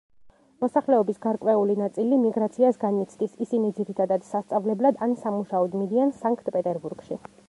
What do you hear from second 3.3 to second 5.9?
ისინი ძირითადად სასწავლებლად ან სამუშაოდ